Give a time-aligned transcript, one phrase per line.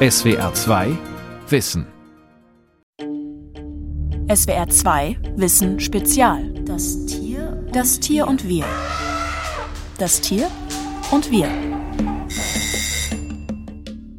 [0.00, 0.96] SWR 2
[1.48, 1.84] Wissen.
[4.32, 6.54] SWR 2 Wissen Spezial.
[6.64, 7.66] Das Tier.
[7.72, 8.64] Das Tier und wir.
[9.98, 10.46] Das Tier
[11.10, 11.48] und wir.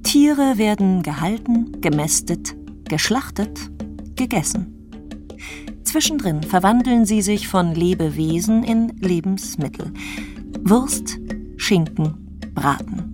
[0.04, 3.58] Tiere werden gehalten, gemästet, geschlachtet,
[4.18, 4.76] gegessen.
[5.86, 9.94] Zwischendrin verwandeln sie sich von Lebewesen in Lebensmittel.
[10.62, 11.20] Wurst,
[11.56, 13.09] Schinken, Braten.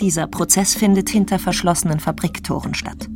[0.00, 3.08] Dieser Prozess findet hinter verschlossenen Fabriktoren statt.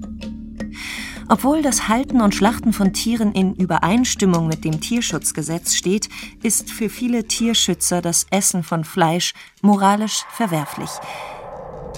[1.29, 6.11] Obwohl das Halten und Schlachten von Tieren in Übereinstimmung mit dem Tierschutzgesetz steht,
[6.43, 10.91] ist für viele Tierschützer das Essen von Fleisch moralisch verwerflich.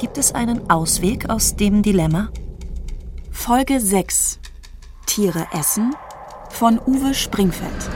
[0.00, 2.30] Gibt es einen Ausweg aus dem Dilemma?
[3.32, 4.38] Folge 6
[5.06, 5.94] Tiere essen
[6.50, 7.91] von Uwe Springfeld.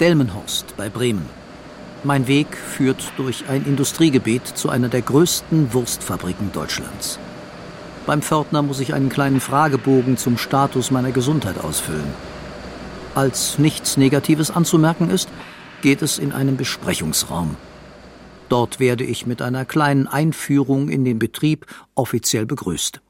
[0.00, 1.45] Delmenhorst bei Bremen.
[2.06, 7.18] Mein Weg führt durch ein Industriegebiet zu einer der größten Wurstfabriken Deutschlands.
[8.06, 12.06] Beim Pförtner muss ich einen kleinen Fragebogen zum Status meiner Gesundheit ausfüllen.
[13.16, 15.28] Als nichts Negatives anzumerken ist,
[15.82, 17.56] geht es in einen Besprechungsraum.
[18.48, 23.00] Dort werde ich mit einer kleinen Einführung in den Betrieb offiziell begrüßt.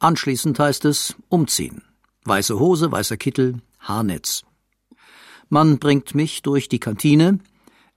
[0.00, 1.82] Anschließend heißt es umziehen.
[2.24, 4.42] Weiße Hose, weißer Kittel, Haarnetz.
[5.48, 7.38] Man bringt mich durch die Kantine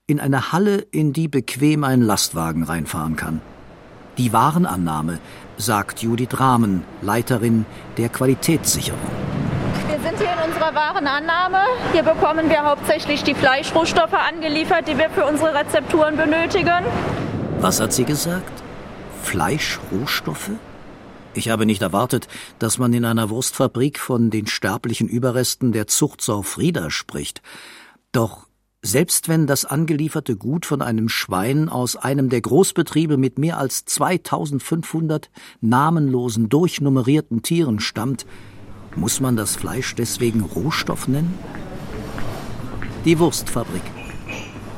[0.06, 3.40] in eine Halle, in die bequem ein Lastwagen reinfahren kann.
[4.18, 5.18] Die Warenannahme,
[5.56, 7.64] sagt Judith Rahmen, Leiterin
[7.96, 9.00] der Qualitätssicherung.
[9.88, 11.62] Wir sind hier in unserer Warenannahme.
[11.92, 16.84] Hier bekommen wir hauptsächlich die Fleischrohstoffe angeliefert, die wir für unsere Rezepturen benötigen.
[17.60, 18.62] Was hat sie gesagt?
[19.22, 20.50] Fleischrohstoffe?
[21.32, 26.42] Ich habe nicht erwartet, dass man in einer Wurstfabrik von den sterblichen Überresten der Zuchtsau
[26.42, 27.40] Frieda spricht.
[28.12, 28.46] Doch
[28.84, 33.86] selbst wenn das angelieferte Gut von einem Schwein aus einem der Großbetriebe mit mehr als
[33.86, 35.30] 2500
[35.62, 38.26] namenlosen, durchnummerierten Tieren stammt,
[38.94, 41.32] muss man das Fleisch deswegen Rohstoff nennen?
[43.06, 43.80] Die Wurstfabrik.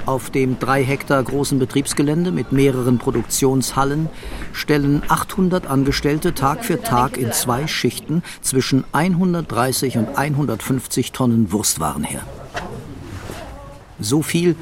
[0.06, 4.08] Auf dem drei Hektar großen Betriebsgelände mit mehreren Produktionshallen
[4.52, 12.04] stellen 800 Angestellte Tag für Tag in zwei Schichten zwischen 130 und 150 Tonnen Wurstwaren
[12.04, 12.22] her.
[14.00, 14.56] So viel,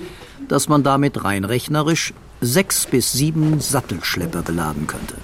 [0.49, 5.17] dass man damit rein rechnerisch sechs bis sieben Sattelschlepper beladen könnte.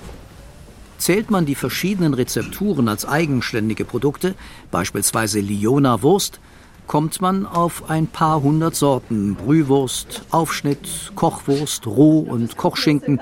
[0.99, 4.35] Zählt man die verschiedenen Rezepturen als eigenständige Produkte,
[4.71, 6.41] beispielsweise Liona Wurst,
[6.87, 13.21] kommt man auf ein paar hundert Sorten Brühwurst, Aufschnitt, Kochwurst, Roh- und Kochschinken,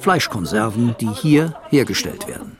[0.00, 2.56] Fleischkonserven, die hier hergestellt werden.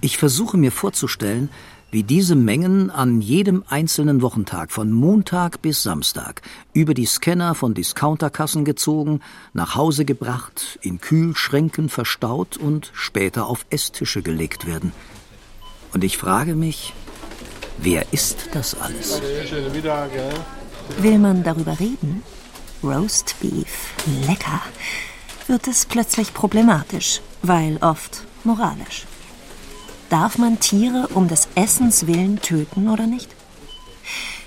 [0.00, 1.50] Ich versuche mir vorzustellen,
[1.90, 7.74] wie diese Mengen an jedem einzelnen Wochentag von Montag bis Samstag über die Scanner von
[7.74, 9.20] Discounterkassen gezogen,
[9.54, 14.92] nach Hause gebracht, in Kühlschränken verstaut und später auf Esstische gelegt werden.
[15.92, 16.92] Und ich frage mich,
[17.80, 19.20] Wer ist das alles?
[20.98, 22.22] Will man darüber reden?
[22.82, 23.94] Roast Beef,
[24.26, 24.60] lecker.
[25.46, 29.06] Wird es plötzlich problematisch, weil oft moralisch.
[30.10, 33.28] Darf man Tiere um des Essens willen töten oder nicht?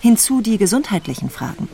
[0.01, 1.69] Hinzu die gesundheitlichen Fragen.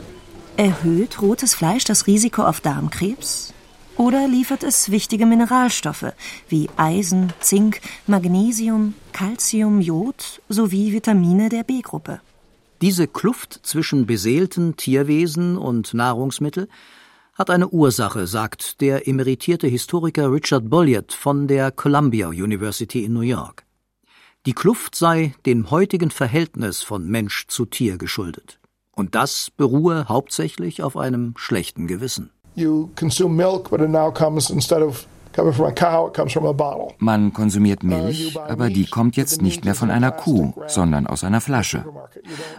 [0.58, 3.54] Erhöht rotes Fleisch das Risiko auf Darmkrebs?
[3.96, 6.12] Oder liefert es wichtige Mineralstoffe
[6.48, 12.20] wie Eisen, Zink, Magnesium, Calcium, Jod sowie Vitamine der B-Gruppe?
[12.82, 16.68] Diese Kluft zwischen beseelten Tierwesen und Nahrungsmittel
[17.34, 23.20] hat eine Ursache, sagt der emeritierte Historiker Richard Bolliott von der Columbia University in New
[23.20, 23.67] York.
[24.48, 28.58] Die Kluft sei dem heutigen Verhältnis von Mensch zu Tier geschuldet.
[28.96, 32.30] Und das beruhe hauptsächlich auf einem schlechten Gewissen.
[32.54, 35.06] You consume milk, but it now comes instead of
[36.98, 41.40] man konsumiert Milch, aber die kommt jetzt nicht mehr von einer Kuh, sondern aus einer
[41.40, 41.84] Flasche.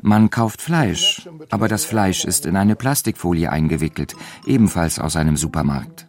[0.02, 6.09] Man kauft Fleisch, aber das Fleisch ist in eine Plastikfolie eingewickelt, ebenfalls aus einem Supermarkt.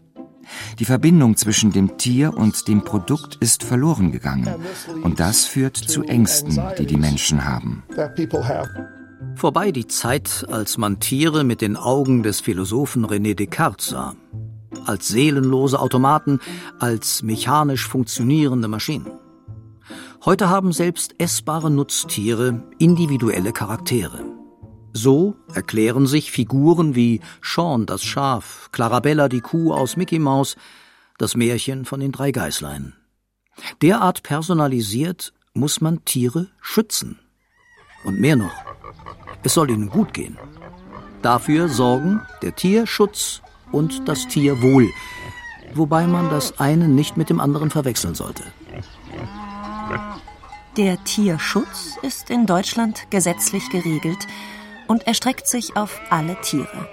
[0.79, 4.55] Die Verbindung zwischen dem Tier und dem Produkt ist verloren gegangen.
[5.03, 7.83] Und das führt zu Ängsten, die die Menschen haben.
[9.35, 14.15] Vorbei die Zeit, als man Tiere mit den Augen des Philosophen René Descartes sah.
[14.87, 16.41] Als seelenlose Automaten,
[16.79, 19.11] als mechanisch funktionierende Maschinen.
[20.25, 24.40] Heute haben selbst essbare Nutztiere individuelle Charaktere.
[24.93, 30.57] So erklären sich Figuren wie Sean das Schaf, Clarabella die Kuh aus Mickey Mouse,
[31.19, 32.95] das Märchen von den drei Geißlein.
[33.83, 37.19] Derart personalisiert muss man Tiere schützen.
[38.05, 38.55] Und mehr noch,
[39.43, 40.39] es soll ihnen gut gehen.
[41.23, 43.43] Dafür sorgen der Tierschutz
[43.73, 44.89] und das Tierwohl.
[45.75, 48.43] wobei man das eine nicht mit dem anderen verwechseln sollte.
[50.77, 54.27] Der Tierschutz ist in Deutschland gesetzlich geregelt
[54.91, 56.89] und erstreckt sich auf alle Tiere.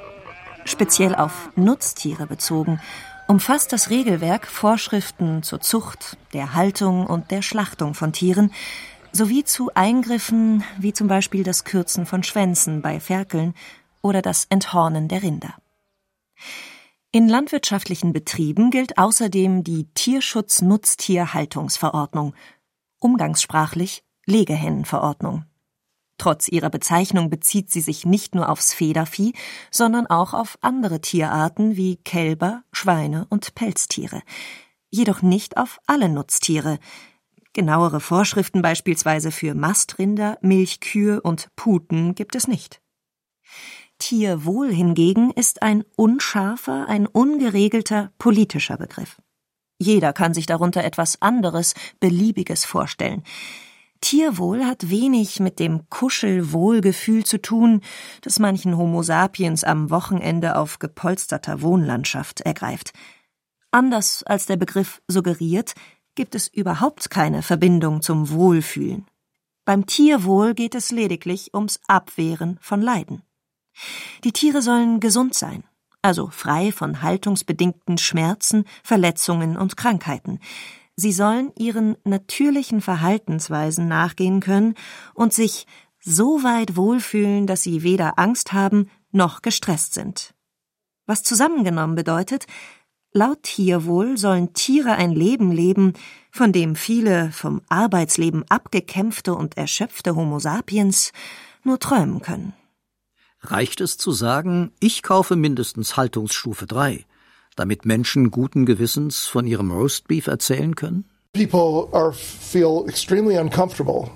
[0.65, 2.79] Speziell auf Nutztiere bezogen
[3.27, 8.53] umfasst das Regelwerk Vorschriften zur Zucht, der Haltung und der Schlachtung von Tieren
[9.11, 13.55] sowie zu Eingriffen wie zum Beispiel das Kürzen von Schwänzen bei Ferkeln
[14.03, 15.55] oder das Enthornen der Rinder.
[17.11, 22.35] In landwirtschaftlichen Betrieben gilt außerdem die Tierschutz-Nutztierhaltungsverordnung,
[22.99, 25.46] umgangssprachlich Legehennenverordnung.
[26.17, 29.33] Trotz ihrer Bezeichnung bezieht sie sich nicht nur aufs Federvieh,
[29.69, 34.21] sondern auch auf andere Tierarten wie Kälber, Schweine und Pelztiere,
[34.89, 36.79] jedoch nicht auf alle Nutztiere.
[37.53, 42.81] Genauere Vorschriften beispielsweise für Mastrinder, Milchkühe und Puten gibt es nicht.
[43.99, 49.17] Tierwohl hingegen ist ein unscharfer, ein ungeregelter politischer Begriff.
[49.79, 53.23] Jeder kann sich darunter etwas anderes, Beliebiges vorstellen.
[54.01, 57.81] Tierwohl hat wenig mit dem Kuschelwohlgefühl zu tun,
[58.21, 62.93] das manchen Homo sapiens am Wochenende auf gepolsterter Wohnlandschaft ergreift.
[63.71, 65.73] Anders als der Begriff suggeriert,
[66.15, 69.05] gibt es überhaupt keine Verbindung zum Wohlfühlen.
[69.65, 73.21] Beim Tierwohl geht es lediglich ums Abwehren von Leiden.
[74.23, 75.63] Die Tiere sollen gesund sein,
[76.01, 80.39] also frei von haltungsbedingten Schmerzen, Verletzungen und Krankheiten.
[80.99, 84.73] Sie sollen ihren natürlichen Verhaltensweisen nachgehen können
[85.13, 85.67] und sich
[85.99, 90.33] so weit wohlfühlen, dass sie weder Angst haben noch gestresst sind.
[91.05, 92.47] Was zusammengenommen bedeutet,
[93.13, 95.93] laut Tierwohl sollen Tiere ein Leben leben,
[96.31, 101.11] von dem viele vom Arbeitsleben abgekämpfte und erschöpfte Homo sapiens
[101.63, 102.53] nur träumen können.
[103.41, 107.05] Reicht es zu sagen, ich kaufe mindestens Haltungsstufe 3?
[107.57, 111.03] Damit Menschen guten Gewissens von ihrem Roastbeef erzählen können?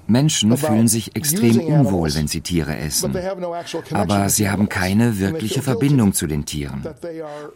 [0.08, 3.16] Menschen fühlen sich extrem unwohl, wenn sie Tiere essen.
[3.92, 6.84] Aber sie haben keine wirkliche Verbindung zu den Tieren.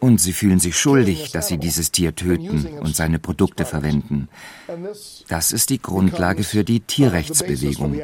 [0.00, 4.28] Und sie fühlen sich schuldig, dass sie dieses Tier töten und seine Produkte verwenden.
[5.28, 8.00] Das ist die Grundlage für die Tierrechtsbewegung,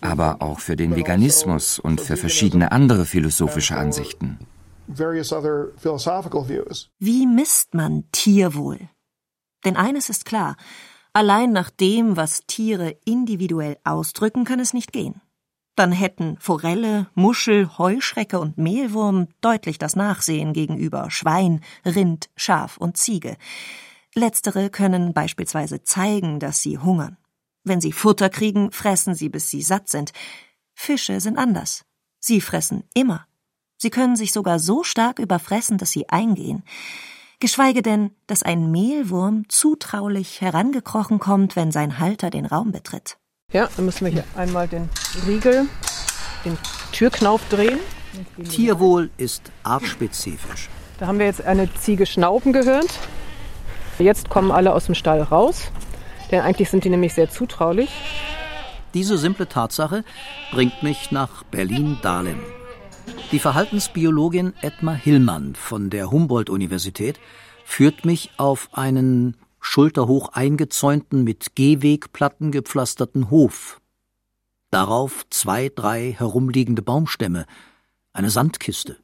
[0.00, 4.38] aber auch für den Veganismus und für verschiedene andere philosophische Ansichten.
[6.98, 8.88] Wie misst man Tierwohl?
[9.64, 10.56] Denn eines ist klar,
[11.12, 15.20] allein nach dem, was Tiere individuell ausdrücken, kann es nicht gehen.
[15.78, 22.96] Dann hätten Forelle, Muschel, Heuschrecke und Mehlwurm deutlich das Nachsehen gegenüber Schwein, Rind, Schaf und
[22.96, 23.36] Ziege.
[24.12, 27.16] Letztere können beispielsweise zeigen, dass sie hungern.
[27.62, 30.12] Wenn sie Futter kriegen, fressen sie, bis sie satt sind.
[30.74, 31.84] Fische sind anders.
[32.18, 33.27] Sie fressen immer.
[33.78, 36.64] Sie können sich sogar so stark überfressen, dass sie eingehen.
[37.38, 43.16] Geschweige denn, dass ein Mehlwurm zutraulich herangekrochen kommt, wenn sein Halter den Raum betritt.
[43.52, 44.90] Ja, dann müssen wir hier einmal den
[45.24, 45.66] Riegel,
[46.44, 46.58] den
[46.90, 47.78] Türknauf drehen.
[48.50, 50.68] Tierwohl ist artspezifisch.
[50.98, 52.90] Da haben wir jetzt eine Ziege schnauben gehört.
[54.00, 55.70] Jetzt kommen alle aus dem Stall raus,
[56.32, 57.90] denn eigentlich sind die nämlich sehr zutraulich.
[58.94, 60.02] Diese simple Tatsache
[60.50, 62.40] bringt mich nach Berlin-Dahlem.
[63.30, 67.20] Die Verhaltensbiologin Edma Hillmann von der Humboldt-Universität
[67.64, 73.80] führt mich auf einen schulterhoch eingezäunten, mit Gehwegplatten gepflasterten Hof.
[74.70, 77.46] Darauf zwei, drei herumliegende Baumstämme,
[78.12, 78.96] eine Sandkiste.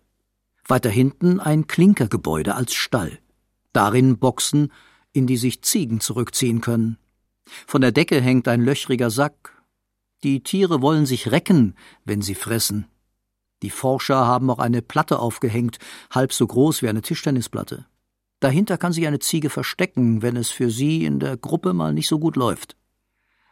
[0.67, 3.19] Weiter hinten ein Klinkergebäude als Stall.
[3.73, 4.73] Darin Boxen,
[5.12, 6.99] in die sich Ziegen zurückziehen können.
[7.67, 9.62] Von der Decke hängt ein löchriger Sack.
[10.23, 12.87] Die Tiere wollen sich recken, wenn sie fressen.
[13.64, 15.78] Die Forscher haben auch eine Platte aufgehängt,
[16.11, 17.87] halb so groß wie eine Tischtennisplatte.
[18.40, 22.06] Dahinter kann sich eine Ziege verstecken, wenn es für sie in der Gruppe mal nicht
[22.06, 22.76] so gut läuft.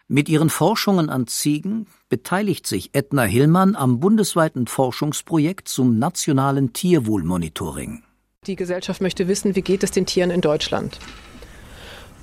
[0.09, 8.03] Mit ihren Forschungen an Ziegen beteiligt sich Edna Hillmann am bundesweiten Forschungsprojekt zum nationalen Tierwohlmonitoring.
[8.47, 10.99] Die Gesellschaft möchte wissen, wie geht es den Tieren in Deutschland?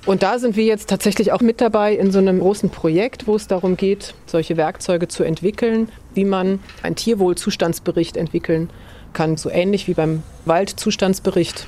[0.06, 3.36] Und da sind wir jetzt tatsächlich auch mit dabei in so einem großen Projekt, wo
[3.36, 8.70] es darum geht, solche Werkzeuge zu entwickeln, wie man einen Tierwohlzustandsbericht entwickeln
[9.12, 11.66] kann, so ähnlich wie beim Waldzustandsbericht.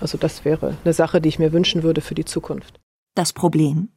[0.00, 2.80] Also das wäre eine Sache, die ich mir wünschen würde für die Zukunft.
[3.14, 3.88] Das Problem?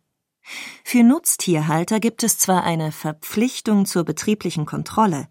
[0.84, 5.28] Für Nutztierhalter gibt es zwar eine Verpflichtung zur betrieblichen Kontrolle,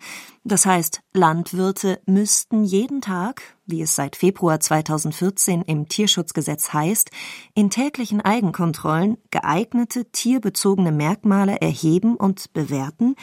[0.46, 7.10] das heißt, Landwirte müssten jeden Tag, wie es seit Februar 2014 im Tierschutzgesetz heißt,
[7.54, 13.16] in täglichen Eigenkontrollen geeignete tierbezogene Merkmale erheben und bewerten,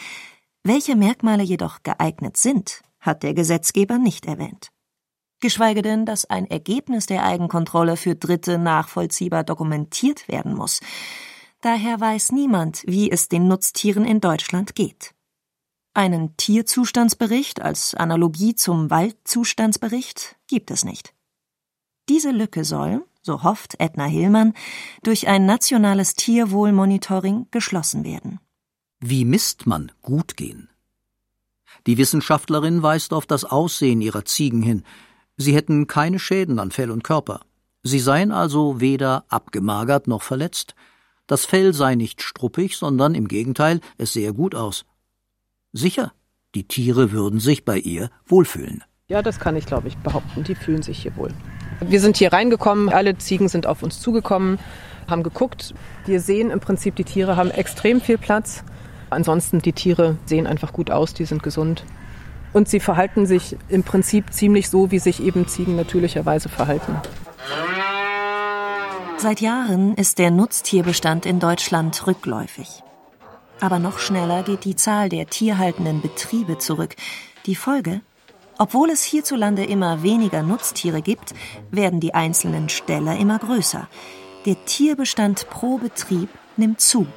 [0.63, 4.71] welche Merkmale jedoch geeignet sind, hat der Gesetzgeber nicht erwähnt.
[5.39, 10.81] geschweige denn, dass ein Ergebnis der Eigenkontrolle für Dritte nachvollziehbar dokumentiert werden muss.
[11.61, 15.13] Daher weiß niemand, wie es den Nutztieren in Deutschland geht.
[15.93, 21.13] Einen Tierzustandsbericht als Analogie zum Waldzustandsbericht gibt es nicht.
[22.09, 24.53] Diese Lücke soll, so hofft Edna Hillmann,
[25.03, 28.39] durch ein nationales Tierwohlmonitoring geschlossen werden.
[28.99, 30.69] Wie misst man gut gehen?
[31.87, 34.83] Die Wissenschaftlerin weist auf das Aussehen ihrer Ziegen hin.
[35.37, 37.41] Sie hätten keine Schäden an Fell und Körper.
[37.83, 40.75] Sie seien also weder abgemagert noch verletzt.
[41.31, 44.83] Das Fell sei nicht struppig, sondern im Gegenteil, es sehe gut aus.
[45.71, 46.11] Sicher,
[46.55, 48.83] die Tiere würden sich bei ihr wohlfühlen.
[49.07, 50.43] Ja, das kann ich, glaube ich, behaupten.
[50.43, 51.29] Die fühlen sich hier wohl.
[51.79, 54.59] Wir sind hier reingekommen, alle Ziegen sind auf uns zugekommen,
[55.09, 55.73] haben geguckt.
[56.05, 58.65] Wir sehen im Prinzip, die Tiere haben extrem viel Platz.
[59.09, 61.85] Ansonsten, die Tiere sehen einfach gut aus, die sind gesund.
[62.51, 66.97] Und sie verhalten sich im Prinzip ziemlich so, wie sich eben Ziegen natürlicherweise verhalten.
[69.21, 72.81] Seit Jahren ist der Nutztierbestand in Deutschland rückläufig.
[73.59, 76.95] Aber noch schneller geht die Zahl der tierhaltenden Betriebe zurück.
[77.45, 78.01] Die Folge
[78.57, 81.33] obwohl es hierzulande immer weniger Nutztiere gibt,
[81.71, 83.87] werden die einzelnen Ställe immer größer.
[84.45, 87.07] Der Tierbestand pro Betrieb nimmt zu.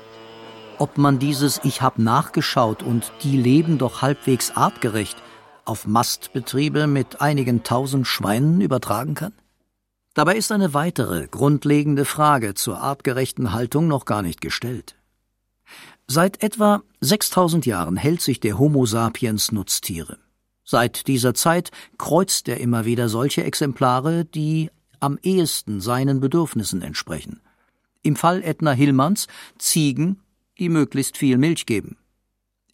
[0.79, 5.17] Ob man dieses Ich hab nachgeschaut und die leben doch halbwegs artgerecht
[5.67, 9.35] auf Mastbetriebe mit einigen tausend Schweinen übertragen kann?
[10.15, 14.97] Dabei ist eine weitere grundlegende Frage zur artgerechten Haltung noch gar nicht gestellt.
[16.07, 20.19] Seit etwa 6000 Jahren hält sich der Homo sapiens Nutztiere.
[20.63, 27.41] Seit dieser Zeit kreuzt er immer wieder solche Exemplare, die am ehesten seinen Bedürfnissen entsprechen.
[28.03, 29.27] Im Fall Edna Hillmanns
[29.59, 30.21] Ziegen,
[30.59, 31.97] die möglichst viel Milch geben.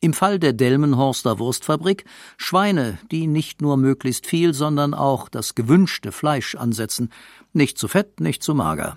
[0.03, 2.05] Im Fall der Delmenhorster Wurstfabrik
[2.39, 7.11] Schweine, die nicht nur möglichst viel, sondern auch das gewünschte Fleisch ansetzen,
[7.53, 8.97] nicht zu fett, nicht zu mager.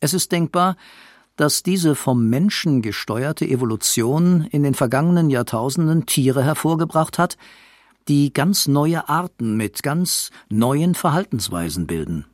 [0.00, 0.76] Es ist denkbar,
[1.36, 7.36] dass diese vom Menschen gesteuerte Evolution in den vergangenen Jahrtausenden Tiere hervorgebracht hat,
[8.08, 12.26] die ganz neue Arten mit ganz neuen Verhaltensweisen bilden.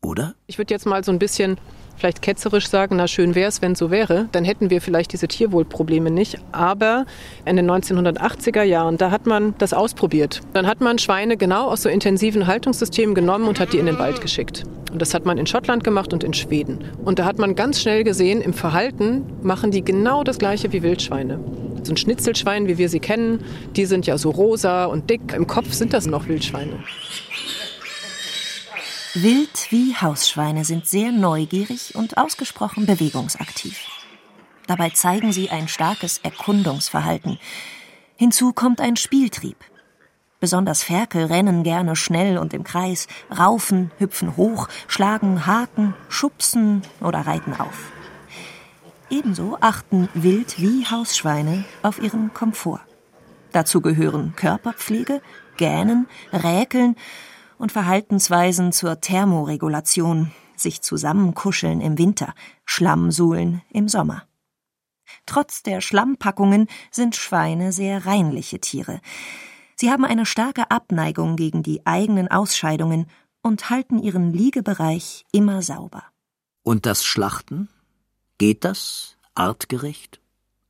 [0.00, 0.36] Oder?
[0.46, 1.58] Ich würde jetzt mal so ein bisschen
[2.00, 5.28] vielleicht ketzerisch sagen, na schön wäre es, wenn so wäre, dann hätten wir vielleicht diese
[5.28, 6.38] Tierwohlprobleme nicht.
[6.50, 7.04] Aber
[7.44, 10.40] in den 1980er Jahren, da hat man das ausprobiert.
[10.54, 13.98] Dann hat man Schweine genau aus so intensiven Haltungssystemen genommen und hat die in den
[13.98, 14.64] Wald geschickt.
[14.90, 16.84] Und das hat man in Schottland gemacht und in Schweden.
[17.04, 20.82] Und da hat man ganz schnell gesehen, im Verhalten machen die genau das gleiche wie
[20.82, 21.38] Wildschweine.
[21.82, 23.44] So ein Schnitzelschwein, wie wir sie kennen,
[23.76, 25.32] die sind ja so rosa und dick.
[25.34, 26.78] Im Kopf sind das noch Wildschweine.
[29.14, 33.80] Wild wie Hausschweine sind sehr neugierig und ausgesprochen bewegungsaktiv.
[34.68, 37.40] Dabei zeigen sie ein starkes Erkundungsverhalten.
[38.14, 39.56] Hinzu kommt ein Spieltrieb.
[40.38, 47.26] Besonders Ferkel rennen gerne schnell und im Kreis, raufen, hüpfen hoch, schlagen Haken, schubsen oder
[47.26, 47.90] reiten auf.
[49.10, 52.82] Ebenso achten Wild wie Hausschweine auf ihren Komfort.
[53.50, 55.20] Dazu gehören Körperpflege,
[55.56, 56.94] Gähnen, Räkeln
[57.60, 64.24] und Verhaltensweisen zur Thermoregulation, sich zusammenkuscheln im Winter, Schlammsuhlen im Sommer.
[65.26, 69.00] Trotz der Schlammpackungen sind Schweine sehr reinliche Tiere.
[69.76, 73.06] Sie haben eine starke Abneigung gegen die eigenen Ausscheidungen
[73.42, 76.04] und halten ihren Liegebereich immer sauber.
[76.62, 77.68] Und das Schlachten?
[78.38, 80.20] Geht das artgerecht?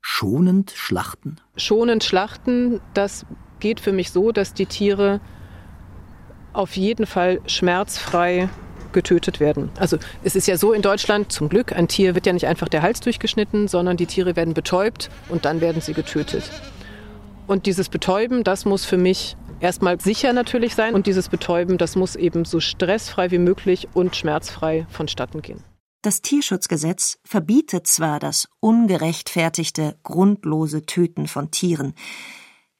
[0.01, 1.37] Schonend schlachten?
[1.57, 3.27] Schonend schlachten, das
[3.61, 5.21] geht für mich so, dass die Tiere
[6.53, 8.49] auf jeden Fall schmerzfrei
[8.93, 9.71] getötet werden.
[9.79, 12.69] Also es ist ja so in Deutschland, zum Glück, ein Tier wird ja nicht einfach
[12.69, 16.51] der Hals durchgeschnitten, sondern die Tiere werden betäubt und dann werden sie getötet.
[17.47, 21.97] Und dieses Betäuben, das muss für mich erstmal sicher natürlich sein und dieses Betäuben, das
[21.97, 25.63] muss eben so stressfrei wie möglich und schmerzfrei vonstatten gehen.
[26.03, 31.95] Das Tierschutzgesetz verbietet zwar das ungerechtfertigte, grundlose Töten von Tieren,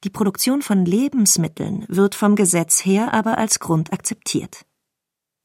[0.03, 4.65] die Produktion von Lebensmitteln wird vom Gesetz her aber als Grund akzeptiert.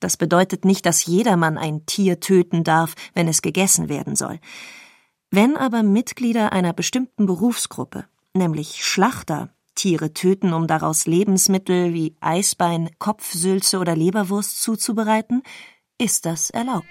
[0.00, 4.40] Das bedeutet nicht, dass jedermann ein Tier töten darf, wenn es gegessen werden soll.
[5.30, 12.90] Wenn aber Mitglieder einer bestimmten Berufsgruppe, nämlich Schlachter, Tiere töten, um daraus Lebensmittel wie Eisbein,
[12.98, 15.42] Kopfsülze oder Leberwurst zuzubereiten,
[15.98, 16.86] ist das erlaubt.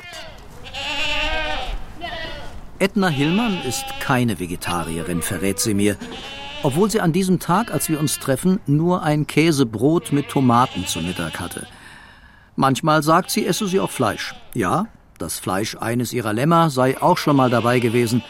[2.78, 5.98] Edna Hillmann ist keine Vegetarierin, verrät sie mir
[6.66, 11.00] obwohl sie an diesem Tag, als wir uns treffen, nur ein Käsebrot mit Tomaten zu
[11.00, 11.68] Mittag hatte.
[12.56, 14.34] Manchmal sagt sie, esse sie auch Fleisch.
[14.56, 14.88] Ja,
[15.20, 18.24] das Fleisch eines ihrer Lämmer sei auch schon mal dabei gewesen,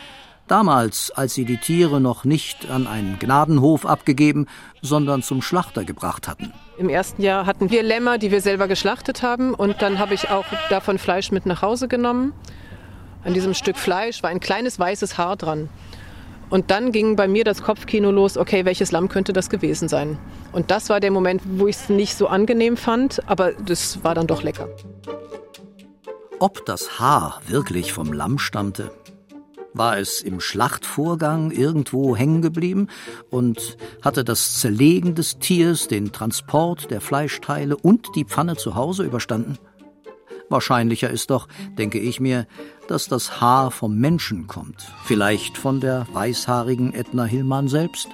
[0.47, 4.45] Damals, als sie die Tiere noch nicht an einen Gnadenhof abgegeben,
[4.83, 6.53] sondern zum Schlachter gebracht hatten.
[6.77, 9.55] Im ersten Jahr hatten wir Lämmer, die wir selber geschlachtet haben.
[9.55, 12.31] Und dann habe ich auch davon Fleisch mit nach Hause genommen.
[13.23, 15.67] An diesem Stück Fleisch war ein kleines weißes Haar dran.
[16.49, 20.17] Und dann ging bei mir das Kopfkino los, okay, welches Lamm könnte das gewesen sein?
[20.51, 24.15] Und das war der Moment, wo ich es nicht so angenehm fand, aber das war
[24.15, 24.69] dann doch lecker.
[26.39, 28.91] Ob das Haar wirklich vom Lamm stammte,
[29.73, 32.87] war es im Schlachtvorgang irgendwo hängen geblieben
[33.29, 39.03] und hatte das Zerlegen des Tiers, den Transport der Fleischteile und die Pfanne zu Hause
[39.03, 39.57] überstanden?
[40.49, 41.47] Wahrscheinlicher ist doch,
[41.77, 42.47] denke ich mir,
[42.87, 48.07] dass das Haar vom Menschen kommt, vielleicht von der weißhaarigen Edna Hillmann selbst.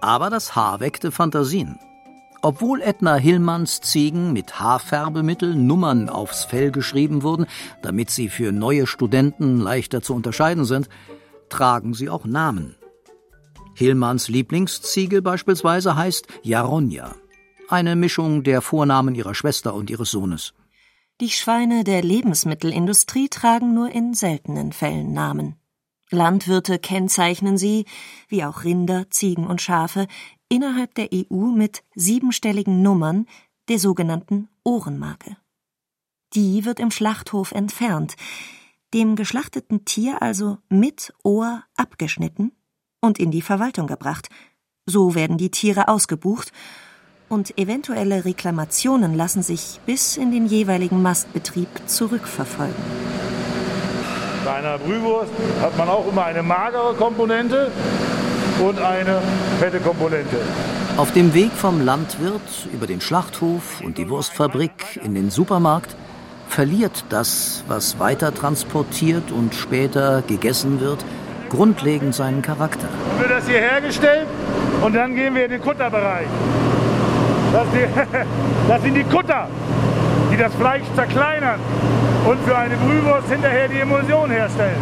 [0.00, 1.78] Aber das Haar weckte Fantasien.
[2.42, 7.46] Obwohl Edna Hillmanns Ziegen mit Haarfärbemittel Nummern aufs Fell geschrieben wurden,
[7.82, 10.88] damit sie für neue Studenten leichter zu unterscheiden sind,
[11.48, 12.76] tragen sie auch Namen.
[13.74, 17.14] Hillmanns Lieblingsziege beispielsweise heißt Jaronja,
[17.68, 20.54] eine Mischung der Vornamen ihrer Schwester und ihres Sohnes.
[21.22, 25.56] Die Schweine der Lebensmittelindustrie tragen nur in seltenen Fällen Namen.
[26.10, 27.86] Landwirte kennzeichnen sie,
[28.28, 30.08] wie auch Rinder, Ziegen und Schafe,
[30.50, 33.24] innerhalb der EU mit siebenstelligen Nummern,
[33.68, 35.38] der sogenannten Ohrenmarke.
[36.34, 38.16] Die wird im Schlachthof entfernt,
[38.92, 42.52] dem geschlachteten Tier also mit Ohr abgeschnitten
[43.00, 44.28] und in die Verwaltung gebracht.
[44.84, 46.52] So werden die Tiere ausgebucht
[47.28, 52.74] und eventuelle Reklamationen lassen sich bis in den jeweiligen Mastbetrieb zurückverfolgen.
[54.44, 57.70] Bei einer Brühwurst hat man auch immer eine magere Komponente
[58.64, 59.20] und eine
[59.58, 60.36] fette Komponente.
[60.96, 65.96] Auf dem Weg vom Landwirt über den Schlachthof und die Wurstfabrik in den Supermarkt
[66.48, 71.04] verliert das, was weiter transportiert und später gegessen wird,
[71.50, 72.88] grundlegend seinen Charakter.
[73.10, 74.26] Dann wird das hier hergestellt
[74.80, 76.28] und dann gehen wir in den Kutterbereich.
[77.52, 77.86] Das, die,
[78.68, 79.48] das sind die Kutter,
[80.32, 81.60] die das Fleisch zerkleinern
[82.26, 84.76] und für eine Brühwurst hinterher die Emulsion herstellen.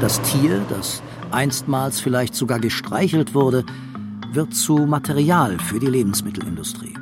[0.00, 3.64] Das Tier, das einstmals vielleicht sogar gestreichelt wurde,
[4.32, 6.94] wird zu Material für die Lebensmittelindustrie.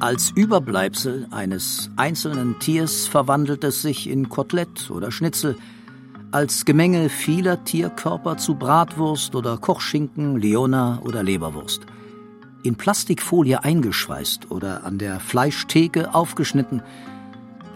[0.00, 5.56] Als Überbleibsel eines einzelnen Tiers verwandelt es sich in Kotelett oder Schnitzel,
[6.30, 11.80] als Gemenge vieler Tierkörper zu Bratwurst oder Kochschinken, Leona oder Leberwurst.
[12.64, 16.82] In Plastikfolie eingeschweißt oder an der Fleischtheke aufgeschnitten,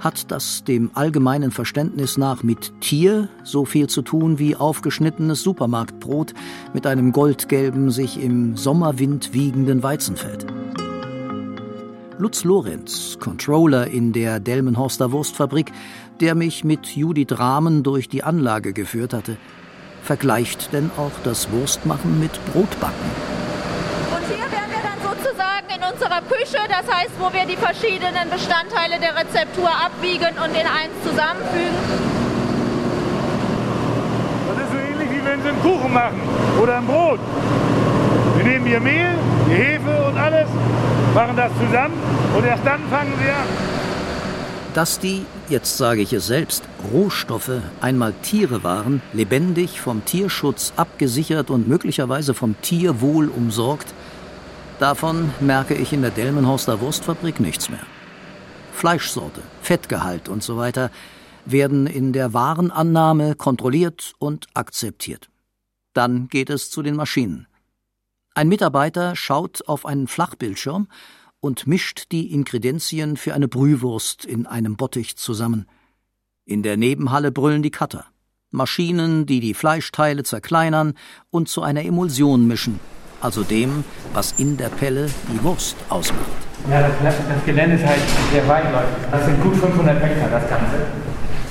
[0.00, 6.34] hat das dem allgemeinen Verständnis nach mit Tier so viel zu tun wie aufgeschnittenes Supermarktbrot
[6.74, 10.46] mit einem goldgelben, sich im Sommerwind wiegenden Weizenfeld.
[12.18, 15.70] Lutz Lorenz, Controller in der Delmenhorster Wurstfabrik,
[16.20, 19.36] der mich mit Judith Rahmen durch die Anlage geführt hatte,
[20.02, 23.41] vergleicht denn auch das Wurstmachen mit Brotbacken
[25.80, 30.92] unserer Küche, das heißt, wo wir die verschiedenen Bestandteile der Rezeptur abwiegen und in eins
[31.02, 31.78] zusammenfügen.
[34.48, 36.20] Das ist so ähnlich wie wenn Sie einen Kuchen machen
[36.60, 37.20] oder ein Brot.
[38.36, 39.14] Wir nehmen hier Mehl,
[39.48, 40.48] die Hefe und alles,
[41.14, 41.94] machen das zusammen
[42.36, 43.46] und erst dann fangen Sie an.
[44.74, 51.50] Dass die, jetzt sage ich es selbst, Rohstoffe einmal Tiere waren, lebendig vom Tierschutz abgesichert
[51.50, 53.92] und möglicherweise vom Tierwohl umsorgt,
[54.82, 57.86] Davon merke ich in der Delmenhorster Wurstfabrik nichts mehr.
[58.72, 60.90] Fleischsorte, Fettgehalt und so weiter
[61.44, 65.30] werden in der Warenannahme kontrolliert und akzeptiert.
[65.92, 67.46] Dann geht es zu den Maschinen.
[68.34, 70.88] Ein Mitarbeiter schaut auf einen Flachbildschirm
[71.38, 75.68] und mischt die Ingredienzien für eine Brühwurst in einem Bottich zusammen.
[76.44, 78.06] In der Nebenhalle brüllen die Cutter.
[78.50, 80.94] Maschinen, die die Fleischteile zerkleinern
[81.30, 82.80] und zu einer Emulsion mischen,
[83.22, 86.20] also dem, was in der Pelle die Wurst ausmacht.
[86.68, 88.00] Ja, das, das Gelände ist halt
[88.32, 89.06] sehr weitläufig.
[89.10, 90.76] Das sind gut 500 Hektar, das Ganze.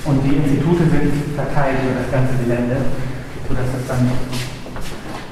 [0.06, 2.78] Und die Institute sind verteilt über das ganze Gelände,
[3.48, 4.12] sodass das dann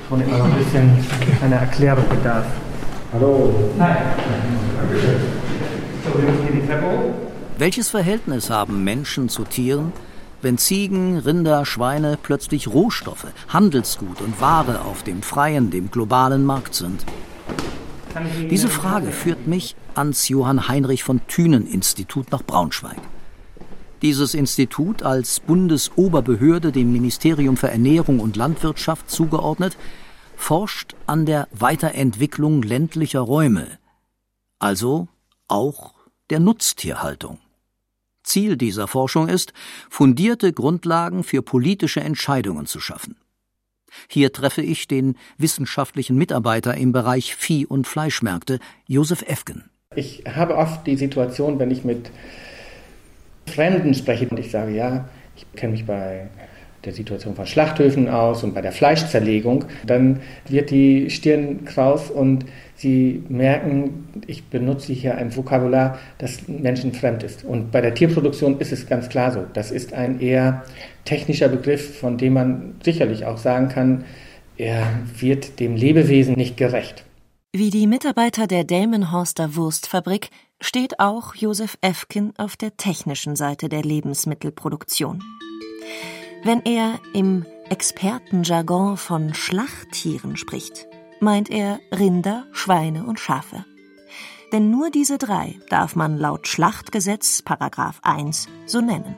[0.07, 1.05] schon immer so ein bisschen
[1.43, 2.45] eine Erklärung bedarf.
[3.13, 3.71] Hallo.
[3.77, 3.97] Nein.
[4.79, 5.19] Dankeschön.
[6.05, 7.13] So, wir müssen hier die Treppe hoch.
[7.57, 9.91] Welches Verhältnis haben Menschen zu Tieren,
[10.41, 16.75] wenn Ziegen, Rinder, Schweine plötzlich Rohstoffe, Handelsgut und Ware auf dem freien, dem globalen Markt
[16.75, 17.05] sind.
[18.49, 22.97] Diese Frage führt mich ans Johann Heinrich von Thünen Institut nach Braunschweig.
[24.01, 29.77] Dieses Institut als Bundesoberbehörde dem Ministerium für Ernährung und Landwirtschaft zugeordnet,
[30.37, 33.67] forscht an der Weiterentwicklung ländlicher Räume,
[34.57, 35.09] also
[35.49, 35.93] auch
[36.29, 37.39] der Nutztierhaltung.
[38.29, 39.53] Ziel dieser Forschung ist,
[39.89, 43.15] fundierte Grundlagen für politische Entscheidungen zu schaffen.
[44.07, 49.69] Hier treffe ich den wissenschaftlichen Mitarbeiter im Bereich Vieh- und Fleischmärkte, Josef Efken.
[49.95, 52.11] Ich habe oft die Situation, wenn ich mit
[53.47, 56.29] Fremden spreche und ich sage, ja, ich kenne mich bei
[56.89, 62.45] der Situation von Schlachthöfen aus und bei der Fleischzerlegung, dann wird die Stirn kraus und
[62.75, 67.43] sie merken, ich benutze hier ein Vokabular, das menschenfremd ist.
[67.43, 69.45] Und bei der Tierproduktion ist es ganz klar so.
[69.53, 70.63] Das ist ein eher
[71.05, 74.03] technischer Begriff, von dem man sicherlich auch sagen kann,
[74.57, 74.83] er
[75.17, 77.05] wird dem Lebewesen nicht gerecht.
[77.53, 83.83] Wie die Mitarbeiter der Delmenhorster Wurstfabrik steht auch Josef Efkin auf der technischen Seite der
[83.83, 85.21] Lebensmittelproduktion.
[86.41, 90.87] Wenn er im Expertenjargon von Schlachttieren spricht,
[91.19, 93.65] meint er Rinder, Schweine und Schafe.
[94.53, 99.17] Denn nur diese drei darf man laut Schlachtgesetz Paragraph 1 so nennen.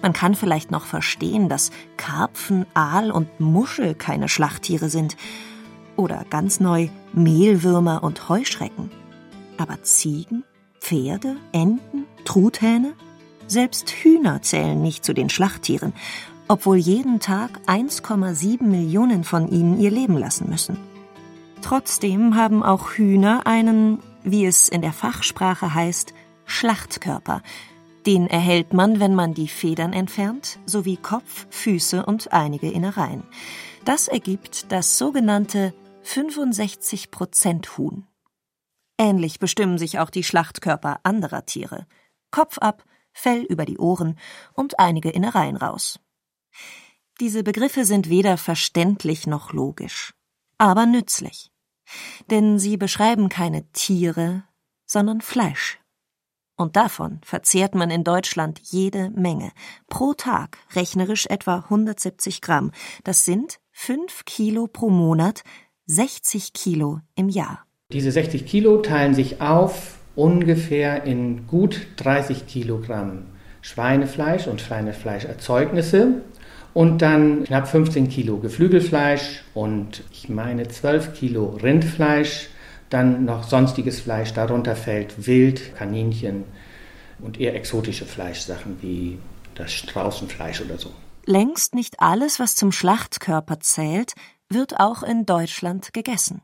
[0.00, 5.16] Man kann vielleicht noch verstehen, dass Karpfen, Aal und Muschel keine Schlachttiere sind.
[5.96, 8.92] Oder ganz neu Mehlwürmer und Heuschrecken.
[9.58, 10.44] Aber Ziegen,
[10.78, 12.92] Pferde, Enten, Truthähne?
[13.52, 15.92] Selbst Hühner zählen nicht zu den Schlachttieren,
[16.48, 20.78] obwohl jeden Tag 1,7 Millionen von ihnen ihr Leben lassen müssen.
[21.60, 26.14] Trotzdem haben auch Hühner einen, wie es in der Fachsprache heißt,
[26.46, 27.42] Schlachtkörper.
[28.06, 33.22] Den erhält man, wenn man die Federn entfernt, sowie Kopf, Füße und einige Innereien.
[33.84, 35.74] Das ergibt das sogenannte
[36.06, 38.06] 65% Huhn.
[38.96, 41.86] Ähnlich bestimmen sich auch die Schlachtkörper anderer Tiere.
[42.30, 44.18] Kopf ab, Fell über die Ohren
[44.54, 46.00] und einige Innereien raus.
[47.20, 50.14] Diese Begriffe sind weder verständlich noch logisch,
[50.58, 51.50] aber nützlich.
[52.30, 54.44] Denn sie beschreiben keine Tiere,
[54.86, 55.78] sondern Fleisch.
[56.56, 59.52] Und davon verzehrt man in Deutschland jede Menge.
[59.88, 62.72] Pro Tag rechnerisch etwa 170 Gramm.
[63.04, 65.42] Das sind 5 Kilo pro Monat,
[65.86, 67.66] 60 Kilo im Jahr.
[67.92, 73.26] Diese 60 Kilo teilen sich auf ungefähr in gut 30 Kilogramm
[73.62, 76.22] Schweinefleisch und Schweinefleischerzeugnisse
[76.74, 82.48] und dann knapp 15 Kilo Geflügelfleisch und ich meine 12 Kilo Rindfleisch,
[82.90, 86.44] dann noch sonstiges Fleisch, darunter fällt Wild, Kaninchen
[87.20, 89.18] und eher exotische Fleischsachen wie
[89.54, 90.92] das Straußenfleisch oder so.
[91.24, 94.14] Längst nicht alles, was zum Schlachtkörper zählt,
[94.48, 96.42] wird auch in Deutschland gegessen.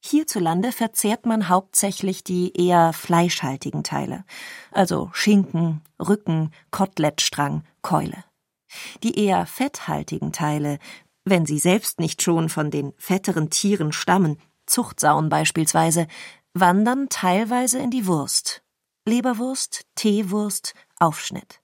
[0.00, 4.24] Hierzulande verzehrt man hauptsächlich die eher fleischhaltigen Teile,
[4.70, 8.24] also Schinken, Rücken, Kotelettstrang, Keule.
[9.02, 10.78] Die eher fetthaltigen Teile,
[11.24, 16.06] wenn sie selbst nicht schon von den fetteren Tieren stammen, Zuchtsauen beispielsweise,
[16.54, 18.62] wandern teilweise in die Wurst.
[19.06, 21.60] Leberwurst, Teewurst, Aufschnitt.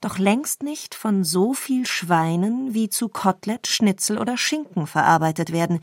[0.00, 5.80] Doch längst nicht von so viel Schweinen, wie zu Kotelett, Schnitzel oder Schinken verarbeitet werden,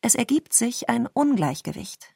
[0.00, 2.14] es ergibt sich ein Ungleichgewicht.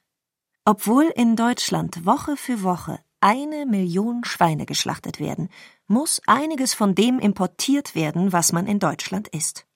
[0.65, 5.49] Obwohl in Deutschland Woche für Woche eine Million Schweine geschlachtet werden,
[5.87, 9.67] muss einiges von dem importiert werden, was man in Deutschland isst.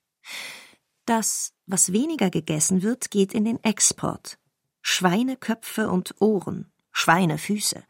[1.05, 4.39] Das, was weniger gegessen wird, geht in den Export.
[4.83, 7.83] Schweineköpfe und Ohren, Schweinefüße.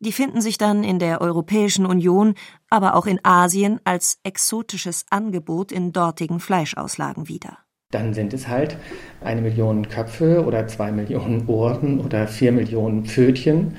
[0.00, 2.34] Die finden sich dann in der Europäischen Union,
[2.68, 7.63] aber auch in Asien als exotisches Angebot in dortigen Fleischauslagen wieder
[7.94, 8.76] dann sind es halt
[9.22, 13.76] eine Million Köpfe oder zwei Millionen Ohren oder vier Millionen Pfötchen,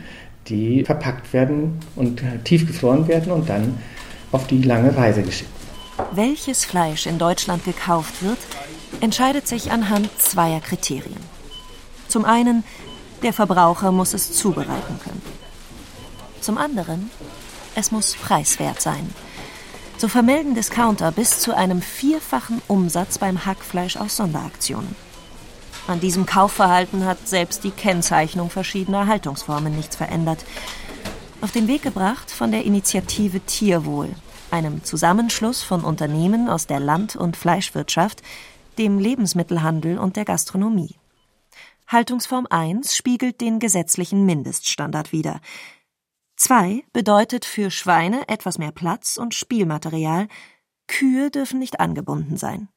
[0.47, 3.78] die verpackt werden und tiefgefroren werden und dann
[4.32, 5.49] auf die lange Reise geschickt.
[6.12, 8.38] Welches Fleisch in Deutschland gekauft wird,
[9.01, 11.19] entscheidet sich anhand zweier Kriterien.
[12.08, 12.63] Zum einen,
[13.23, 15.21] der Verbraucher muss es zubereiten können.
[16.41, 17.10] Zum anderen,
[17.75, 19.10] es muss preiswert sein.
[19.97, 24.95] So vermelden Discounter bis zu einem vierfachen Umsatz beim Hackfleisch aus Sonderaktionen.
[25.88, 30.43] An diesem Kaufverhalten hat selbst die Kennzeichnung verschiedener Haltungsformen nichts verändert.
[31.41, 34.10] Auf den Weg gebracht von der Initiative Tierwohl,
[34.51, 38.21] einem Zusammenschluss von Unternehmen aus der Land- und Fleischwirtschaft,
[38.77, 40.95] dem Lebensmittelhandel und der Gastronomie.
[41.88, 45.39] Haltungsform 1 spiegelt den gesetzlichen Mindeststandard wider.
[46.36, 50.28] Zwei bedeutet für Schweine etwas mehr Platz und Spielmaterial.
[50.88, 52.67] Kühe dürfen nicht angebunden sein.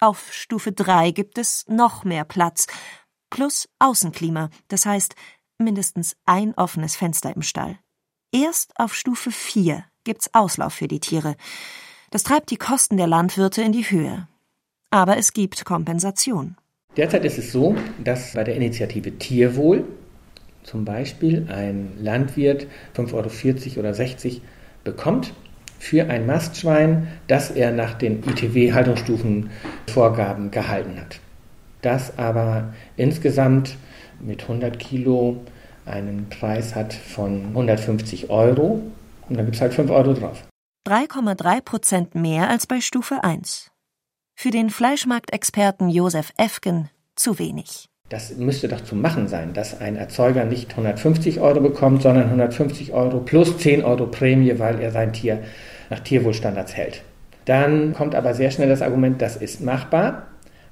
[0.00, 2.66] Auf Stufe 3 gibt es noch mehr Platz
[3.30, 5.14] plus Außenklima, das heißt
[5.58, 7.78] mindestens ein offenes Fenster im Stall.
[8.32, 11.36] Erst auf Stufe 4 gibt's Auslauf für die Tiere.
[12.10, 14.26] Das treibt die Kosten der Landwirte in die Höhe.
[14.90, 16.56] Aber es gibt Kompensation.
[16.96, 19.86] Derzeit ist es so, dass bei der Initiative Tierwohl
[20.70, 24.40] zum Beispiel ein Landwirt 5,40 Euro oder 60
[24.84, 25.34] bekommt
[25.80, 31.18] für ein Mastschwein, das er nach den ITW-Haltungsstufenvorgaben gehalten hat.
[31.82, 33.74] Das aber insgesamt
[34.20, 35.44] mit 100 Kilo
[35.86, 38.80] einen Preis hat von 150 Euro
[39.28, 40.44] und dann gibt es halt 5 Euro drauf.
[40.86, 43.72] 3,3 Prozent mehr als bei Stufe 1.
[44.36, 47.89] Für den Fleischmarktexperten Josef Efken zu wenig.
[48.10, 52.92] Das müsste doch zu machen sein, dass ein Erzeuger nicht 150 Euro bekommt, sondern 150
[52.92, 55.38] Euro plus 10 Euro Prämie, weil er sein Tier
[55.90, 57.02] nach Tierwohlstandards hält.
[57.44, 60.26] Dann kommt aber sehr schnell das Argument, das ist machbar,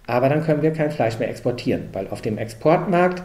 [0.09, 3.22] aber dann können wir kein Fleisch mehr exportieren, weil auf dem Exportmarkt,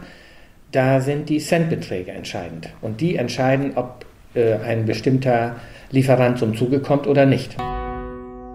[0.70, 2.68] da sind die Centbeträge entscheidend.
[2.82, 5.56] Und die entscheiden, ob äh, ein bestimmter
[5.90, 7.56] Lieferant zum Zuge kommt oder nicht.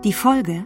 [0.06, 0.64] Die Folge?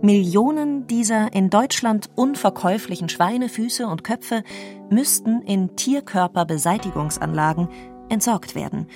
[0.00, 4.42] Millionen dieser in Deutschland unverkäuflichen Schweinefüße und Köpfe
[4.90, 7.68] müssten in Tierkörperbeseitigungsanlagen
[8.08, 8.86] entsorgt werden.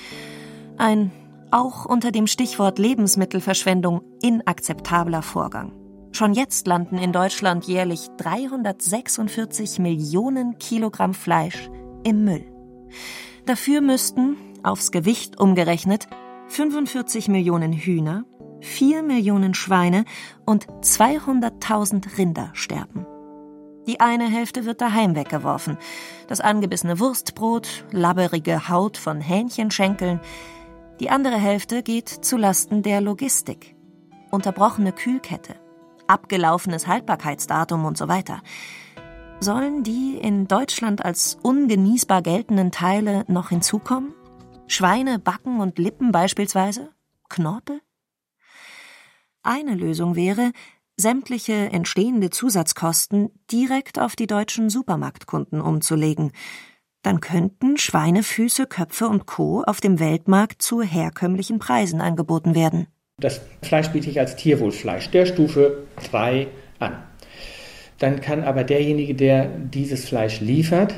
[0.78, 1.12] Ein
[1.50, 5.72] auch unter dem Stichwort Lebensmittelverschwendung inakzeptabler Vorgang.
[6.12, 11.70] Schon jetzt landen in Deutschland jährlich 346 Millionen Kilogramm Fleisch
[12.04, 12.44] im Müll.
[13.44, 16.08] Dafür müssten, aufs Gewicht umgerechnet,
[16.48, 18.24] 45 Millionen Hühner,
[18.66, 20.04] 4 Millionen Schweine
[20.44, 23.06] und 200.000 Rinder sterben.
[23.86, 25.78] Die eine Hälfte wird daheim weggeworfen.
[26.26, 30.20] Das angebissene Wurstbrot, labberige Haut von Hähnchenschenkeln.
[30.98, 33.76] Die andere Hälfte geht zu Lasten der Logistik.
[34.32, 35.54] Unterbrochene Kühlkette,
[36.08, 38.42] abgelaufenes Haltbarkeitsdatum und so weiter.
[39.38, 44.12] Sollen die in Deutschland als ungenießbar geltenden Teile noch hinzukommen?
[44.66, 46.90] Schweine, Backen und Lippen beispielsweise?
[47.28, 47.80] Knorpel?
[49.46, 50.50] Eine Lösung wäre,
[50.96, 56.32] sämtliche entstehende Zusatzkosten direkt auf die deutschen Supermarktkunden umzulegen.
[57.02, 59.62] Dann könnten Schweinefüße, Köpfe und Co.
[59.62, 62.88] auf dem Weltmarkt zu herkömmlichen Preisen angeboten werden.
[63.20, 66.48] Das Fleisch biete ich als Tierwohlfleisch der Stufe 3
[66.80, 67.04] an.
[67.98, 70.92] Dann kann aber derjenige, der dieses Fleisch liefert,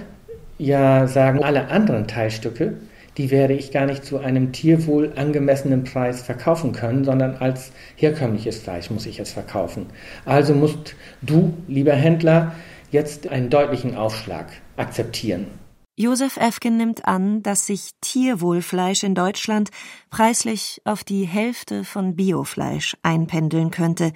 [0.56, 2.78] ja sagen, alle anderen Teilstücke
[3.18, 8.58] die werde ich gar nicht zu einem tierwohl angemessenen Preis verkaufen können, sondern als herkömmliches
[8.58, 9.86] Fleisch muss ich es verkaufen.
[10.24, 12.54] Also musst du, lieber Händler,
[12.90, 15.48] jetzt einen deutlichen Aufschlag akzeptieren.
[15.96, 19.70] Josef Efken nimmt an, dass sich Tierwohlfleisch in Deutschland
[20.10, 24.12] preislich auf die Hälfte von Biofleisch einpendeln könnte.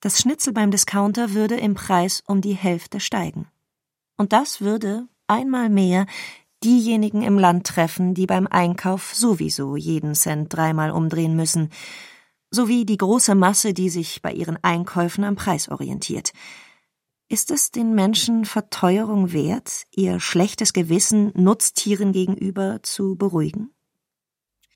[0.00, 3.48] Das Schnitzel beim Discounter würde im Preis um die Hälfte steigen.
[4.16, 6.06] Und das würde einmal mehr
[6.64, 11.70] diejenigen im Land treffen, die beim Einkauf sowieso jeden Cent dreimal umdrehen müssen,
[12.50, 16.32] sowie die große Masse, die sich bei ihren Einkäufen am Preis orientiert.
[17.28, 23.70] Ist es den Menschen Verteuerung wert, ihr schlechtes Gewissen Nutztieren gegenüber zu beruhigen?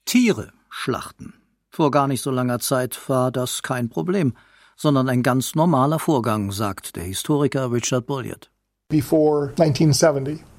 [0.04, 1.34] Tiere schlachten.
[1.70, 4.34] Vor gar nicht so langer Zeit war das kein Problem,
[4.76, 8.50] sondern ein ganz normaler Vorgang, sagt der Historiker Richard Bulliard.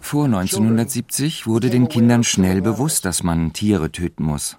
[0.01, 4.55] Vor 1970 wurde den Kindern schnell bewusst, dass man Tiere töten muss.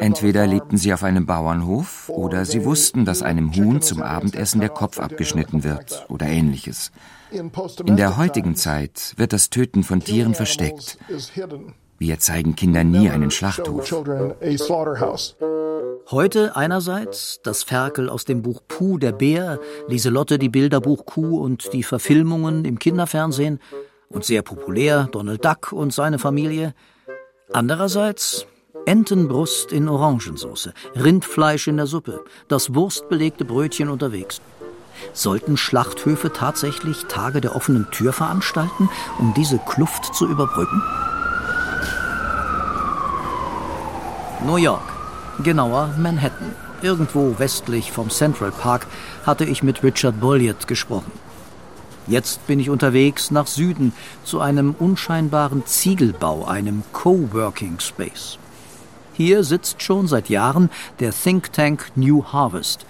[0.00, 4.70] Entweder lebten sie auf einem Bauernhof oder sie wussten, dass einem Huhn zum Abendessen der
[4.70, 6.90] Kopf abgeschnitten wird oder ähnliches.
[7.30, 10.98] In der heutigen Zeit wird das Töten von Tieren versteckt.
[12.00, 13.92] Wir zeigen Kindern nie einen Schlachthof.
[16.10, 21.74] Heute einerseits das Ferkel aus dem Buch Puh, der Bär, Lieselotte, die Bilderbuch Kuh und
[21.74, 23.60] die Verfilmungen im Kinderfernsehen
[24.08, 26.74] und sehr populär Donald Duck und seine Familie.
[27.52, 28.46] Andererseits
[28.86, 34.40] Entenbrust in Orangensauce, Rindfleisch in der Suppe, das wurstbelegte Brötchen unterwegs.
[35.12, 40.82] Sollten Schlachthöfe tatsächlich Tage der offenen Tür veranstalten, um diese Kluft zu überbrücken?
[44.46, 44.82] New York,
[45.44, 46.54] genauer Manhattan.
[46.80, 48.86] Irgendwo westlich vom Central Park
[49.26, 51.12] hatte ich mit Richard Bulliard gesprochen.
[52.06, 53.92] Jetzt bin ich unterwegs nach Süden
[54.24, 58.38] zu einem unscheinbaren Ziegelbau, einem Coworking Space.
[59.12, 62.86] Hier sitzt schon seit Jahren der Think Tank New Harvest,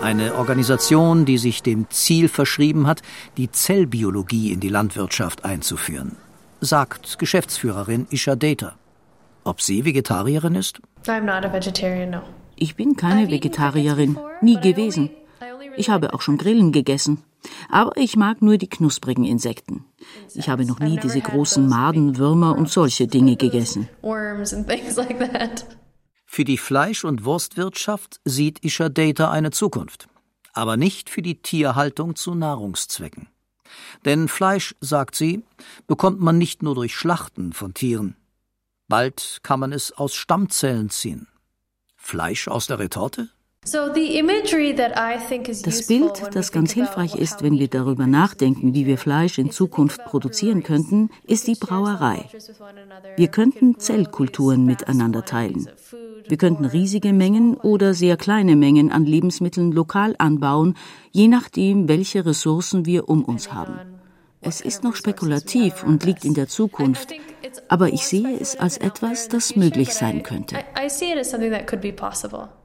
[0.00, 3.02] eine Organisation, die sich dem Ziel verschrieben hat,
[3.36, 6.16] die Zellbiologie in die Landwirtschaft einzuführen,
[6.62, 8.76] sagt Geschäftsführerin Isha Data.
[9.44, 10.80] Ob sie Vegetarierin ist?
[12.56, 15.10] Ich bin keine Vegetarierin, nie gewesen.
[15.76, 17.22] Ich habe auch schon Grillen gegessen.
[17.68, 19.84] Aber ich mag nur die knusprigen Insekten.
[20.34, 23.88] Ich habe noch nie diese großen Maden, Würmer und solche Dinge gegessen.
[26.26, 30.08] Für die Fleisch- und Wurstwirtschaft sieht Isha Data eine Zukunft.
[30.52, 33.28] Aber nicht für die Tierhaltung zu Nahrungszwecken.
[34.04, 35.42] Denn Fleisch, sagt sie,
[35.86, 38.16] bekommt man nicht nur durch Schlachten von Tieren.
[38.88, 41.28] Bald kann man es aus Stammzellen ziehen.
[41.96, 43.30] Fleisch aus der Retorte?
[43.64, 43.72] Das
[45.86, 50.62] Bild, das ganz hilfreich ist, wenn wir darüber nachdenken, wie wir Fleisch in Zukunft produzieren
[50.62, 52.28] könnten, ist die Brauerei.
[53.16, 55.70] Wir könnten Zellkulturen miteinander teilen.
[56.28, 60.76] Wir könnten riesige Mengen oder sehr kleine Mengen an Lebensmitteln lokal anbauen,
[61.12, 63.78] je nachdem, welche Ressourcen wir um uns haben.
[64.42, 67.14] Es ist noch spekulativ und liegt in der Zukunft,
[67.68, 70.58] aber ich sehe es als etwas, das möglich sein könnte.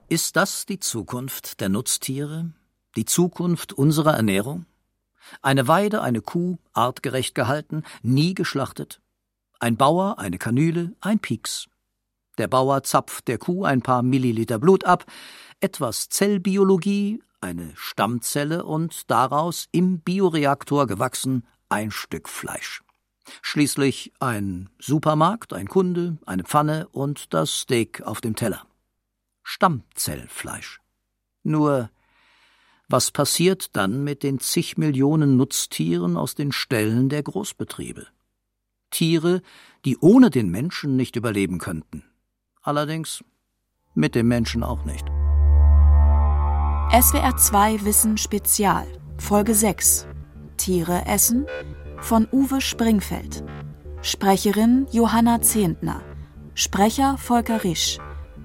[0.09, 2.51] Ist das die Zukunft der Nutztiere?
[2.95, 4.65] Die Zukunft unserer Ernährung?
[5.41, 9.01] Eine Weide, eine Kuh, artgerecht gehalten, nie geschlachtet.
[9.59, 11.67] Ein Bauer, eine Kanüle, ein Pieks.
[12.37, 15.05] Der Bauer zapft der Kuh ein paar Milliliter Blut ab,
[15.59, 22.81] etwas Zellbiologie, eine Stammzelle und daraus im Bioreaktor gewachsen ein Stück Fleisch.
[23.41, 28.65] Schließlich ein Supermarkt, ein Kunde, eine Pfanne und das Steak auf dem Teller.
[29.43, 30.79] Stammzellfleisch.
[31.43, 31.89] Nur,
[32.87, 38.07] was passiert dann mit den zig Millionen Nutztieren aus den Ställen der Großbetriebe?
[38.91, 39.41] Tiere,
[39.85, 42.03] die ohne den Menschen nicht überleben könnten.
[42.61, 43.23] Allerdings
[43.93, 45.05] mit dem Menschen auch nicht.
[46.91, 48.87] SWR 2 Wissen Spezial,
[49.17, 50.07] Folge 6.
[50.57, 51.45] Tiere essen
[52.01, 53.43] von Uwe Springfeld.
[54.01, 56.01] Sprecherin Johanna Zehntner.
[56.53, 57.99] Sprecher Volker Risch.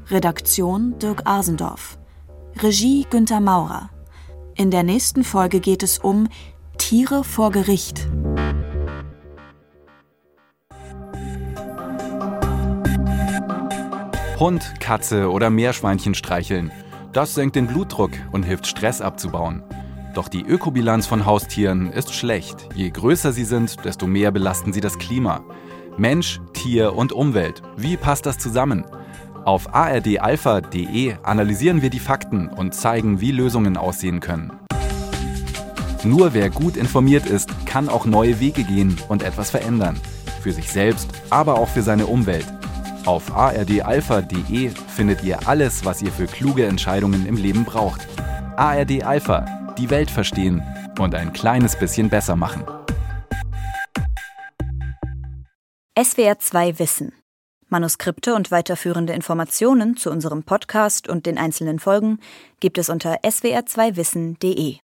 [0.08, 1.98] Redaktion Dirk Asendorf.
[2.60, 3.90] Regie Günter Maurer.
[4.56, 6.28] In der nächsten Folge geht es um
[6.78, 8.08] Tiere vor Gericht.
[14.38, 16.70] Hund, Katze oder Meerschweinchen streicheln.
[17.12, 19.62] Das senkt den Blutdruck und hilft Stress abzubauen.
[20.14, 22.68] Doch die Ökobilanz von Haustieren ist schlecht.
[22.76, 25.42] Je größer sie sind, desto mehr belasten sie das Klima.
[25.96, 27.62] Mensch, Tier und Umwelt.
[27.76, 28.84] Wie passt das zusammen?
[29.44, 34.52] Auf ardalpha.de analysieren wir die Fakten und zeigen, wie Lösungen aussehen können.
[36.04, 39.98] Nur wer gut informiert ist, kann auch neue Wege gehen und etwas verändern.
[40.42, 42.46] Für sich selbst, aber auch für seine Umwelt.
[43.04, 48.06] Auf ardalpha.de findet ihr alles, was ihr für kluge Entscheidungen im Leben braucht.
[48.56, 50.62] ARD Alpha, die Welt verstehen
[50.98, 52.64] und ein kleines bisschen besser machen.
[55.96, 57.12] SWR 2 Wissen
[57.68, 62.20] Manuskripte und weiterführende Informationen zu unserem Podcast und den einzelnen Folgen
[62.60, 64.76] gibt es unter swr2wissen.de.